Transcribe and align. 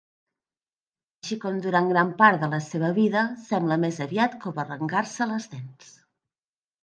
Així 1.23 1.35
com 1.41 1.57
durant 1.65 1.89
gran 1.91 2.13
part 2.21 2.41
de 2.45 2.49
la 2.53 2.61
seva 2.69 2.89
vida, 2.95 3.23
sembla 3.49 3.77
més 3.85 3.99
aviat 4.07 4.39
com 4.47 4.57
arrencar-se 4.63 5.27
les 5.33 5.47
dents. 5.55 5.93